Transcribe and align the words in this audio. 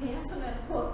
Pensa 0.00 0.36
né? 0.36 0.58
Pô, 0.66 0.92